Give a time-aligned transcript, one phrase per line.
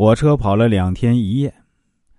[0.00, 1.52] 火车跑了两天一夜，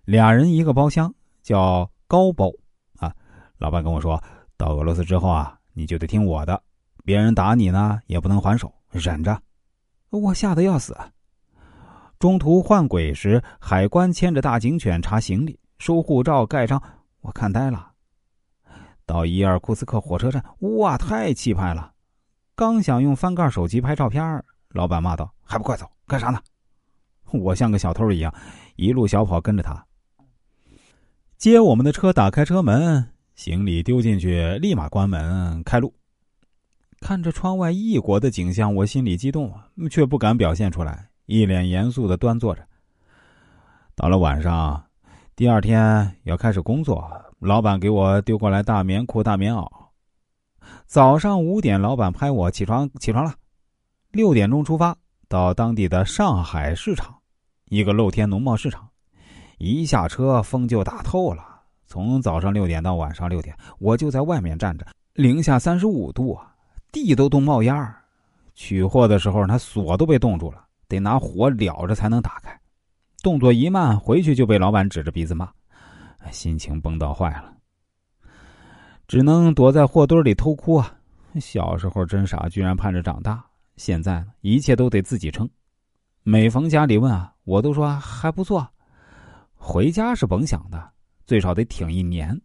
[0.04, 2.52] 俩人一个包厢，叫高包。
[2.98, 3.16] 啊，
[3.58, 4.22] 老板跟我说，
[4.58, 6.62] 到俄罗斯之后啊，你就得听我的，
[7.06, 9.42] 别人打你呢也不能还手，忍着。
[10.10, 10.94] 我吓得要死。
[12.20, 16.84] 中途换轨时，海关牵着大警犬查行李、收护照、盖章，
[17.22, 17.94] 我看呆了。
[19.06, 20.44] 到伊尔库茨克火车站，
[20.78, 21.94] 哇，太气派了！
[22.58, 26.42] 刚想用翻盖手机拍照片，老板骂道：“还不快走，干啥呢？”
[27.40, 28.34] 我像个小偷一样，
[28.76, 29.86] 一路小跑跟着他。
[31.38, 35.94] 接我们的车打开车门，行李丢进去，立马关门开路。
[37.00, 39.54] 看着窗外异国的景象，我心里激动，
[39.90, 42.62] 却不敢表现出来，一脸严肃的端坐着。
[43.96, 44.84] 到了晚上，
[45.34, 47.10] 第二天要开始工作，
[47.40, 49.66] 老板给我丢过来大棉裤、大棉袄。
[50.86, 53.34] 早上五点，老板拍我起床，起床了，
[54.12, 54.98] 六点钟出发，
[55.30, 57.19] 到当地的上海市场。
[57.70, 58.90] 一个露天农贸市场，
[59.60, 61.62] 一下车风就打透了。
[61.86, 66.54] 从早上六点到晚上六点，我就在外面站着，零下三十五度啊，
[66.92, 67.96] 地都冻冒烟儿。
[68.56, 72.60] 取货的时候，他锁都被冻住了，得拿火燎着才能打开。
[73.22, 75.50] 动作一慢，回去就被老板指着鼻子骂，
[76.32, 77.54] 心情崩到坏了，
[79.08, 80.96] 只能躲在货堆里偷哭啊。
[81.40, 83.44] 小时候真傻，居然盼着长大，
[83.78, 85.48] 现在一切都得自己撑。
[86.24, 88.70] 每逢家里问啊，我都说还不错。
[89.56, 90.92] 回家是甭想的，
[91.26, 92.40] 最少得挺一年。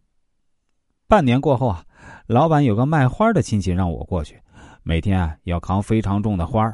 [1.07, 1.85] 半年过后啊，
[2.25, 4.41] 老板有个卖花的亲戚让我过去，
[4.81, 6.67] 每天啊要扛非常重的花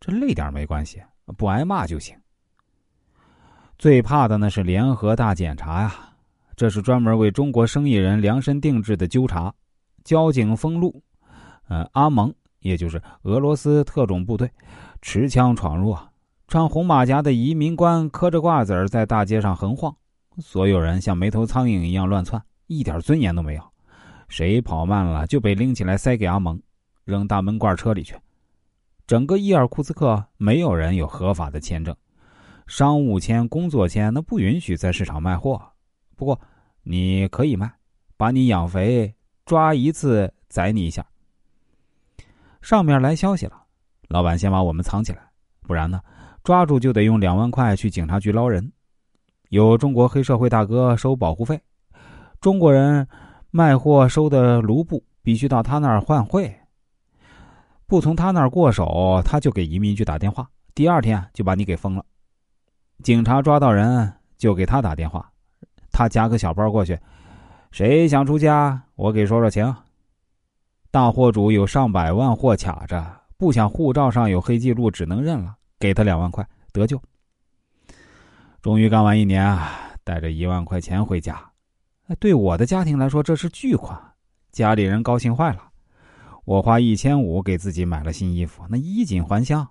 [0.00, 1.00] 这累点没关系，
[1.36, 2.16] 不挨骂就行。
[3.78, 5.94] 最怕的呢是联合大检查呀，
[6.56, 9.54] 这是专门为中国生意人量身定制的纠察。
[10.02, 11.00] 交警封路，
[11.68, 14.50] 呃，阿蒙也就是俄罗斯特种部队，
[15.02, 16.09] 持枪闯入啊。
[16.50, 19.94] 穿红马甲的移民官磕着瓜子儿在大街上横晃，
[20.38, 23.62] 所有人像没头苍蝇一样乱窜，一点尊严都没有。
[24.28, 26.60] 谁跑慢了就被拎起来塞给阿蒙，
[27.04, 28.16] 扔大闷罐车里去。
[29.06, 31.94] 整个伊尔库茨克没有人有合法的签证，
[32.66, 35.62] 商务签、工作签那不允许在市场卖货。
[36.16, 36.40] 不过
[36.82, 37.72] 你可以卖，
[38.16, 39.14] 把你养肥，
[39.46, 41.06] 抓一次宰你一下。
[42.60, 43.66] 上面来消息了，
[44.08, 46.00] 老板先把我们藏起来，不然呢？
[46.42, 48.72] 抓住就得用两万块去警察局捞人，
[49.50, 51.60] 有中国黑社会大哥收保护费，
[52.40, 53.06] 中国人
[53.50, 56.54] 卖货收的卢布必须到他那儿换汇，
[57.86, 62.04] 不从他那儿过手，他就给移民局打电话，第二天就把你给封了。
[63.02, 65.30] 警察抓到人就给他打电话，
[65.92, 66.98] 他夹个小包过去，
[67.70, 69.74] 谁想出家，我给说说情。
[70.90, 73.04] 大货主有上百万货卡着，
[73.36, 75.56] 不想护照上有黑记录，只能认了。
[75.80, 77.02] 给他两万块得救。
[78.62, 79.72] 终于干完一年啊，
[80.04, 81.50] 带着一万块钱回家。
[82.18, 83.98] 对我的家庭来说，这是巨款，
[84.52, 85.68] 家里人高兴坏了。
[86.44, 89.66] 我花一千五给自己买了新衣服，那衣锦还乡。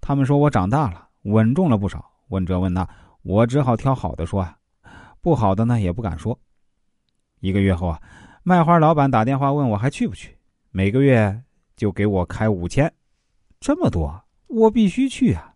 [0.00, 2.04] 他们说我长大了，稳重了不少。
[2.28, 2.86] 问这问那，
[3.22, 4.56] 我只好挑好的说啊，
[5.20, 6.38] 不好的呢也不敢说。
[7.40, 8.00] 一个月后啊，
[8.42, 10.36] 卖花老板打电话问我还去不去，
[10.70, 11.42] 每个月
[11.74, 12.92] 就给我开五千，
[13.58, 14.22] 这么多。
[14.48, 15.54] 我必须去啊！